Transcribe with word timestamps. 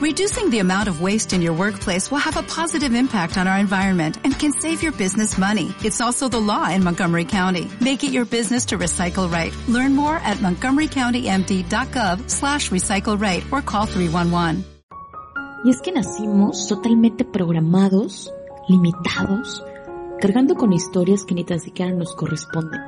Reducing 0.00 0.48
the 0.48 0.60
amount 0.60 0.88
of 0.88 1.02
waste 1.02 1.34
in 1.34 1.42
your 1.42 1.52
workplace 1.52 2.10
will 2.10 2.24
have 2.24 2.38
a 2.38 2.42
positive 2.42 2.94
impact 2.94 3.36
on 3.36 3.46
our 3.46 3.58
environment 3.58 4.16
and 4.24 4.32
can 4.32 4.50
save 4.50 4.82
your 4.82 4.92
business 4.92 5.36
money. 5.36 5.74
It's 5.84 6.00
also 6.00 6.26
the 6.26 6.40
law 6.40 6.70
in 6.70 6.82
Montgomery 6.82 7.26
County. 7.26 7.68
Make 7.82 8.02
it 8.02 8.10
your 8.10 8.24
business 8.24 8.64
to 8.72 8.78
recycle 8.78 9.30
right. 9.30 9.52
Learn 9.68 9.94
more 9.94 10.16
at 10.16 10.38
montgomerycountymd.gov 10.38 12.30
slash 12.30 12.70
recycle 12.70 13.20
right 13.20 13.44
or 13.52 13.60
call 13.60 13.84
311. 13.84 14.64
Y 15.66 15.70
es 15.70 15.82
que 15.82 15.92
nacimos 15.92 16.66
totalmente 16.66 17.26
programados, 17.26 18.32
limitados, 18.70 19.62
cargando 20.18 20.54
con 20.54 20.72
historias 20.72 21.26
que 21.26 21.34
ni 21.34 21.44
tan 21.44 21.60
siquiera 21.60 21.92
nos 21.92 22.14
corresponden. 22.14 22.80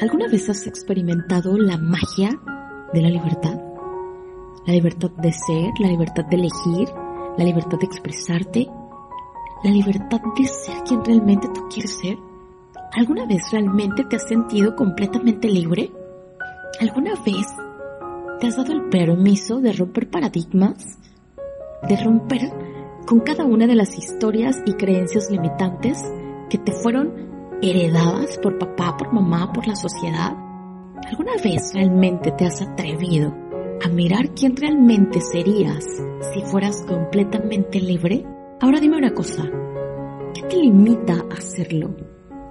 ¿Alguna 0.00 0.28
vez 0.28 0.48
has 0.48 0.68
experimentado 0.68 1.58
la 1.58 1.76
magia 1.76 2.38
de 2.92 3.02
la 3.02 3.08
libertad? 3.08 3.63
La 4.66 4.72
libertad 4.72 5.10
de 5.10 5.30
ser, 5.30 5.72
la 5.78 5.88
libertad 5.88 6.24
de 6.24 6.36
elegir, 6.36 6.88
la 7.36 7.44
libertad 7.44 7.78
de 7.78 7.84
expresarte, 7.84 8.66
la 9.62 9.70
libertad 9.70 10.22
de 10.36 10.46
ser 10.46 10.82
quien 10.86 11.04
realmente 11.04 11.48
tú 11.54 11.68
quieres 11.68 11.98
ser. 11.98 12.16
¿Alguna 12.92 13.26
vez 13.26 13.42
realmente 13.52 14.04
te 14.04 14.16
has 14.16 14.26
sentido 14.26 14.74
completamente 14.74 15.48
libre? 15.48 15.92
¿Alguna 16.80 17.12
vez 17.26 17.46
te 18.40 18.46
has 18.46 18.56
dado 18.56 18.72
el 18.72 18.88
permiso 18.88 19.60
de 19.60 19.74
romper 19.74 20.08
paradigmas? 20.08 20.98
De 21.86 22.02
romper 22.02 22.50
con 23.06 23.20
cada 23.20 23.44
una 23.44 23.66
de 23.66 23.74
las 23.74 23.98
historias 23.98 24.62
y 24.64 24.72
creencias 24.72 25.30
limitantes 25.30 26.02
que 26.48 26.56
te 26.56 26.72
fueron 26.72 27.58
heredadas 27.60 28.38
por 28.38 28.58
papá, 28.58 28.96
por 28.96 29.12
mamá, 29.12 29.52
por 29.52 29.66
la 29.66 29.76
sociedad? 29.76 30.34
¿Alguna 31.06 31.32
vez 31.42 31.72
realmente 31.74 32.32
te 32.32 32.46
has 32.46 32.62
atrevido 32.62 33.43
a 33.82 33.88
mirar 33.88 34.34
quién 34.34 34.56
realmente 34.56 35.20
serías 35.20 35.84
si 36.32 36.42
fueras 36.42 36.82
completamente 36.86 37.80
libre? 37.80 38.24
Ahora 38.60 38.80
dime 38.80 38.96
una 38.96 39.12
cosa, 39.12 39.50
¿qué 40.32 40.42
te 40.42 40.56
limita 40.56 41.24
a 41.30 41.34
hacerlo? 41.34 41.94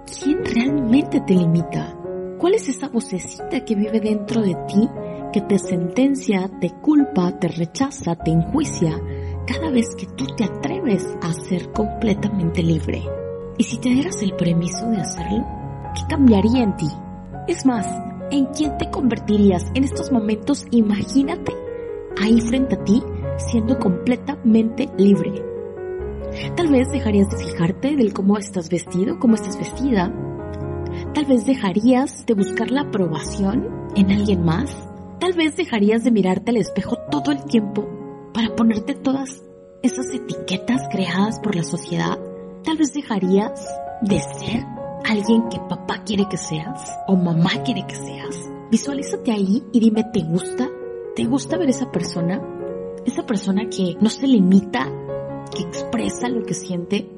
¿Quién 0.06 0.44
realmente 0.44 1.22
te 1.22 1.34
limita? 1.34 1.98
¿Cuál 2.38 2.56
es 2.56 2.70
esa 2.70 2.90
vocecita 2.90 3.64
que 3.64 3.76
vive 3.76 4.00
dentro 4.00 4.42
de 4.42 4.56
ti 4.68 4.90
que 5.32 5.42
te 5.42 5.58
sentencia, 5.58 6.50
te 6.60 6.72
culpa, 6.82 7.40
te 7.40 7.48
rechaza, 7.48 8.16
te 8.16 8.32
enjuicia 8.32 9.02
cada 9.48 9.72
vez 9.72 9.96
que 9.98 10.06
tú 10.08 10.26
te 10.36 10.44
atreves 10.44 11.08
a 11.22 11.34
ser 11.34 11.72
completamente 11.72 12.62
libre? 12.62 13.04
Y 13.58 13.64
si 13.64 13.78
te 13.78 13.90
dieras 13.90 14.22
el 14.22 14.34
permiso 14.36 14.90
de 14.90 14.98
hacerlo, 14.98 15.46
¿qué 15.96 16.02
cambiaría 16.10 16.64
en 16.64 16.76
ti? 16.76 16.90
Es 17.48 17.66
más, 17.66 17.88
¿en 18.34 18.46
quién 18.48 18.78
te 18.78 18.90
convertirías 18.90 19.68
en 19.76 19.84
estos 19.84 20.12
momentos? 20.12 20.66
Imagínate 20.72 21.54
ahí 22.20 22.42
frente 22.42 22.76
a 22.76 22.84
ti 22.84 23.04
siendo 23.38 23.78
completamente 23.78 24.90
libre. 24.98 25.44
Tal 26.56 26.68
vez 26.70 26.90
dejarías 26.92 27.30
de 27.30 27.38
fijarte 27.38 27.96
del 27.96 28.14
cómo 28.14 28.38
estás 28.38 28.70
vestido, 28.70 29.20
cómo 29.20 29.36
estás 29.36 29.58
vestida. 29.58 30.12
Tal 31.14 31.26
vez 31.26 31.46
dejarías 31.46 32.26
de 32.26 32.34
buscar 32.34 32.72
la 32.72 32.82
aprobación 32.82 33.70
en 33.96 34.12
alguien 34.12 34.44
más. 34.44 34.76
Tal 35.20 35.34
vez 35.34 35.56
dejarías 35.56 36.04
de 36.04 36.12
mirarte 36.12 36.50
al 36.52 36.58
espejo 36.58 36.98
todo 37.12 37.32
el 37.32 37.44
tiempo 37.46 37.88
para 38.34 38.56
ponerte 38.56 38.96
todas 38.96 39.44
esas 39.84 40.08
etiquetas 40.12 40.88
creadas 40.92 41.40
por 41.40 41.56
la 41.56 41.64
sociedad. 41.64 42.18
Tal 42.64 42.78
vez 42.78 42.94
dejarías 42.94 43.64
de 44.02 44.20
ser 44.20 44.66
alguien 45.06 45.50
que 45.50 45.60
papá 45.94 46.04
quiere 46.04 46.28
que 46.28 46.38
seas 46.38 47.00
o 47.08 47.16
mamá 47.16 47.52
quiere 47.64 47.86
que 47.86 47.96
seas. 47.96 48.50
Visualízate 48.72 49.32
ahí 49.32 49.64
y 49.72 49.80
dime, 49.80 50.04
¿te 50.12 50.22
gusta? 50.22 50.70
¿Te 51.16 51.26
gusta 51.26 51.58
ver 51.58 51.70
esa 51.70 51.92
persona? 51.92 52.42
Esa 53.06 53.26
persona 53.26 53.70
que 53.70 53.96
no 54.02 54.10
se 54.10 54.28
limita, 54.28 54.90
que 55.56 55.64
expresa 55.64 56.30
lo 56.30 56.44
que 56.44 56.54
siente. 56.56 57.10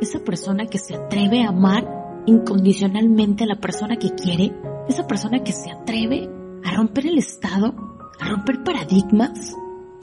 Esa 0.00 0.18
persona 0.20 0.66
que 0.66 0.78
se 0.78 0.96
atreve 0.96 1.44
a 1.44 1.50
amar 1.50 2.24
incondicionalmente 2.26 3.44
a 3.44 3.46
la 3.46 3.60
persona 3.60 3.96
que 3.96 4.10
quiere. 4.10 4.52
Esa 4.88 5.06
persona 5.06 5.44
que 5.44 5.52
se 5.52 5.70
atreve 5.70 6.28
a 6.64 6.74
romper 6.74 7.06
el 7.06 7.18
estado, 7.18 7.74
a 8.18 8.28
romper 8.28 8.64
paradigmas, 8.64 9.54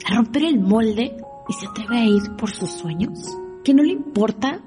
a 0.06 0.14
romper 0.14 0.44
el 0.44 0.60
molde 0.60 1.16
y 1.48 1.52
se 1.52 1.66
atreve 1.66 1.98
a 1.98 2.04
ir 2.06 2.36
por 2.38 2.50
sus 2.50 2.70
sueños. 2.70 3.18
Que 3.64 3.74
no 3.74 3.82
le 3.82 3.92
importa 3.92 4.62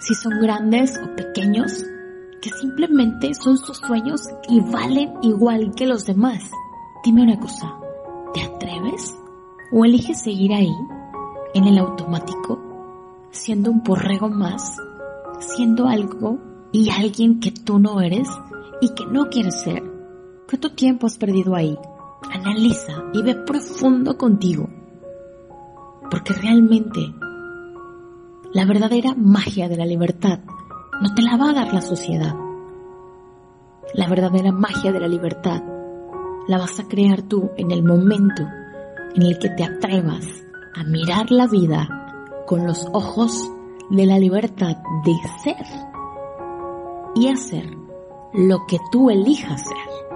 si 0.00 0.14
son 0.14 0.40
grandes 0.40 0.98
o 1.02 1.16
pequeños, 1.16 1.84
que 2.40 2.50
simplemente 2.50 3.34
son 3.34 3.58
sus 3.58 3.78
sueños 3.78 4.22
y 4.48 4.60
valen 4.60 5.12
igual 5.22 5.72
que 5.74 5.86
los 5.86 6.06
demás. 6.06 6.50
Dime 7.04 7.22
una 7.22 7.38
cosa, 7.38 7.74
¿te 8.34 8.42
atreves? 8.42 9.16
¿O 9.72 9.84
eliges 9.84 10.22
seguir 10.22 10.52
ahí, 10.52 10.74
en 11.54 11.64
el 11.64 11.78
automático, 11.78 12.58
siendo 13.30 13.70
un 13.70 13.82
borrego 13.82 14.28
más, 14.28 14.76
siendo 15.40 15.86
algo 15.86 16.38
y 16.72 16.90
alguien 16.90 17.40
que 17.40 17.50
tú 17.50 17.78
no 17.78 18.00
eres 18.00 18.28
y 18.80 18.94
que 18.94 19.06
no 19.06 19.28
quieres 19.28 19.60
ser? 19.60 19.82
¿Cuánto 20.48 20.72
tiempo 20.72 21.06
has 21.06 21.18
perdido 21.18 21.54
ahí? 21.54 21.78
Analiza 22.32 23.04
y 23.12 23.22
ve 23.22 23.34
profundo 23.34 24.16
contigo. 24.16 24.68
Porque 26.10 26.32
realmente 26.32 27.12
la 28.52 28.64
verdadera 28.64 29.14
magia 29.14 29.68
de 29.68 29.76
la 29.76 29.84
libertad 29.84 30.40
no 31.00 31.14
te 31.14 31.22
la 31.22 31.36
va 31.36 31.50
a 31.50 31.54
dar 31.54 31.72
la 31.72 31.80
sociedad. 31.80 32.34
La 33.94 34.08
verdadera 34.08 34.52
magia 34.52 34.92
de 34.92 35.00
la 35.00 35.08
libertad 35.08 35.62
la 36.48 36.58
vas 36.58 36.78
a 36.80 36.88
crear 36.88 37.22
tú 37.22 37.50
en 37.56 37.70
el 37.70 37.82
momento 37.82 38.42
en 39.14 39.22
el 39.22 39.38
que 39.38 39.48
te 39.50 39.64
atrevas 39.64 40.26
a 40.74 40.84
mirar 40.84 41.30
la 41.30 41.46
vida 41.46 42.42
con 42.46 42.66
los 42.66 42.86
ojos 42.92 43.50
de 43.90 44.06
la 44.06 44.18
libertad 44.18 44.76
de 45.04 45.14
ser 45.42 45.66
y 47.14 47.28
hacer 47.28 47.76
lo 48.32 48.66
que 48.66 48.78
tú 48.90 49.10
elijas 49.10 49.62
ser. 49.62 50.07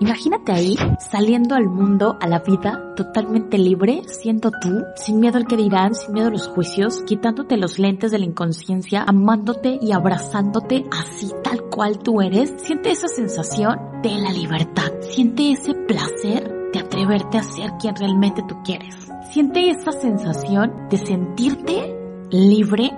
Imagínate 0.00 0.52
ahí 0.52 0.76
saliendo 1.10 1.56
al 1.56 1.68
mundo, 1.68 2.16
a 2.20 2.28
la 2.28 2.38
vida, 2.38 2.94
totalmente 2.94 3.58
libre, 3.58 4.02
siendo 4.06 4.52
tú, 4.52 4.84
sin 4.94 5.18
miedo 5.18 5.38
al 5.38 5.46
que 5.46 5.56
dirán, 5.56 5.96
sin 5.96 6.12
miedo 6.12 6.28
a 6.28 6.30
los 6.30 6.46
juicios, 6.46 7.02
quitándote 7.02 7.56
los 7.56 7.80
lentes 7.80 8.12
de 8.12 8.20
la 8.20 8.24
inconsciencia, 8.24 9.02
amándote 9.02 9.76
y 9.82 9.90
abrazándote 9.90 10.84
así 10.92 11.32
tal 11.42 11.64
cual 11.64 11.98
tú 11.98 12.20
eres. 12.20 12.54
Siente 12.58 12.92
esa 12.92 13.08
sensación 13.08 13.76
de 14.02 14.10
la 14.18 14.30
libertad. 14.30 14.92
Siente 15.00 15.50
ese 15.50 15.74
placer 15.74 16.48
de 16.72 16.78
atreverte 16.78 17.38
a 17.38 17.42
ser 17.42 17.72
quien 17.80 17.96
realmente 17.96 18.44
tú 18.46 18.54
quieres. 18.62 18.94
Siente 19.32 19.68
esa 19.68 19.90
sensación 19.90 20.88
de 20.90 20.98
sentirte 20.98 21.96
libre, 22.30 22.92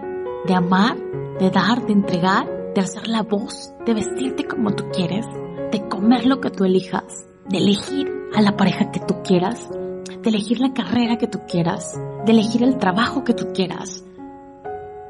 de 0.47 0.55
amar, 0.55 0.99
de 1.39 1.51
dar, 1.51 1.87
de 1.87 1.95
entregar, 1.95 2.47
de 2.75 2.81
alzar 2.83 3.09
la 3.09 3.23
voz, 3.23 3.73
de 3.87 3.95
vestirte 3.95 4.45
como 4.45 4.73
tú 4.73 4.85
quieres 4.93 5.25
de 5.71 5.89
comer 5.89 6.27
lo 6.27 6.41
que 6.41 6.51
tú 6.51 6.65
elijas, 6.65 7.27
de 7.49 7.59
elegir 7.59 8.11
a 8.35 8.43
la 8.43 8.57
pareja 8.57 8.91
que 8.91 9.01
tú 9.01 9.23
quieras, 9.23 9.69
de 9.71 10.29
elegir 10.29 10.61
la 10.61 10.73
carrera 10.73 11.17
que 11.19 11.27
tú 11.27 11.41
quieras, 11.49 12.01
de 12.25 12.33
elegir 12.33 12.63
el 12.63 12.79
trabajo 12.79 13.25
que 13.25 13.35
tú 13.35 13.53
quieras, 13.53 14.05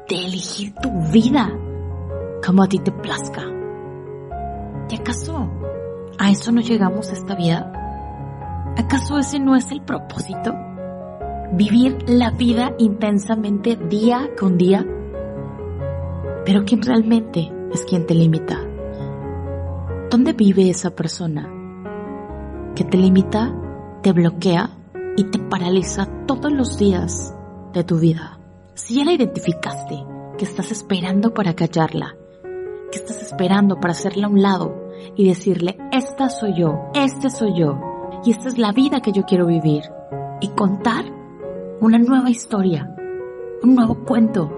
de 0.07 0.15
elegir 0.15 0.73
tu 0.75 0.89
vida 1.11 1.51
como 2.45 2.63
a 2.63 2.67
ti 2.67 2.79
te 2.79 2.91
plazca. 2.91 3.43
¿Y 4.89 4.95
acaso 4.95 5.49
a 6.17 6.31
eso 6.31 6.51
no 6.51 6.61
llegamos 6.61 7.11
esta 7.11 7.35
vida? 7.35 7.71
¿Acaso 8.77 9.17
ese 9.17 9.39
no 9.39 9.55
es 9.55 9.71
el 9.71 9.81
propósito? 9.81 10.53
Vivir 11.53 11.97
la 12.07 12.31
vida 12.31 12.73
intensamente 12.77 13.75
día 13.75 14.29
con 14.39 14.57
día. 14.57 14.85
Pero 16.45 16.63
¿quién 16.65 16.81
realmente 16.81 17.51
es 17.73 17.83
quien 17.85 18.05
te 18.05 18.15
limita? 18.15 18.70
¿Dónde 20.11 20.33
vive 20.33 20.69
esa 20.69 20.93
persona 20.93 21.49
que 22.75 22.83
te 22.83 22.97
limita, 22.97 23.55
te 24.03 24.11
bloquea 24.11 24.69
y 25.15 25.23
te 25.23 25.39
paraliza 25.39 26.05
todos 26.25 26.51
los 26.51 26.77
días 26.77 27.33
de 27.71 27.85
tu 27.85 27.97
vida? 27.97 28.37
Si 28.73 28.95
ya 28.95 29.05
la 29.05 29.13
identificaste, 29.13 30.03
que 30.37 30.43
estás 30.43 30.69
esperando 30.69 31.33
para 31.33 31.53
callarla, 31.53 32.17
que 32.91 32.97
estás 32.97 33.21
esperando 33.21 33.79
para 33.79 33.93
hacerla 33.93 34.27
a 34.27 34.29
un 34.29 34.41
lado 34.41 34.75
y 35.15 35.29
decirle, 35.29 35.77
esta 35.93 36.27
soy 36.27 36.59
yo, 36.59 36.89
este 36.93 37.29
soy 37.29 37.57
yo, 37.57 37.79
y 38.25 38.31
esta 38.31 38.49
es 38.49 38.57
la 38.57 38.73
vida 38.73 38.99
que 38.99 39.13
yo 39.13 39.23
quiero 39.23 39.45
vivir, 39.45 39.83
y 40.41 40.49
contar 40.49 41.05
una 41.79 41.99
nueva 41.99 42.29
historia, 42.29 42.93
un 43.63 43.75
nuevo 43.75 44.03
cuento, 44.03 44.51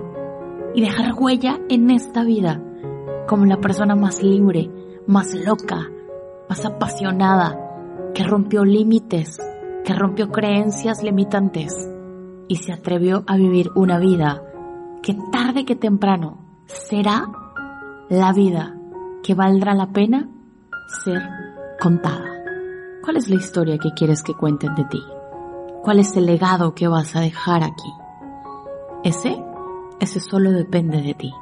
y 0.74 0.82
dejar 0.82 1.14
huella 1.14 1.60
en 1.70 1.92
esta 1.92 2.24
vida 2.24 2.60
como 3.28 3.46
la 3.46 3.58
persona 3.62 3.96
más 3.96 4.24
libre, 4.24 4.72
más 5.08 5.34
loca, 5.34 5.90
más 6.50 6.66
apasionada, 6.66 7.60
que 8.14 8.24
rompió 8.24 8.64
límites, 8.64 9.40
que 9.84 9.94
rompió 9.94 10.32
creencias 10.32 11.04
limitantes 11.04 11.74
y 12.48 12.58
se 12.58 12.74
atrevió 12.74 13.24
a 13.28 13.38
vivir 13.38 13.70
una 13.76 13.98
vida 14.00 14.44
que 15.02 15.18
tarde 15.32 15.66
que 15.66 15.76
temprano 15.76 16.38
será 16.68 17.28
la 18.10 18.32
vida 18.34 18.78
que 19.24 19.34
valdrá 19.34 19.74
la 19.74 19.88
pena 19.88 20.30
ser 21.04 21.22
contada. 21.82 22.30
¿Cuál 23.04 23.18
es 23.18 23.30
la 23.30 23.36
historia 23.36 23.78
que 23.78 23.92
quieres 23.92 24.24
que 24.24 24.34
cuenten 24.34 24.76
de 24.76 24.86
ti? 24.86 25.02
cuál 25.84 26.00
es 26.00 26.16
el 26.16 26.26
legado 26.26 26.74
que 26.74 26.88
vas 26.88 27.16
a 27.16 27.20
dejar 27.20 27.62
aquí. 27.62 27.94
Ese, 29.04 29.44
ese 30.00 30.22
solo 30.22 30.52
depende 30.52 31.02
de 31.02 31.14
ti. 31.14 31.34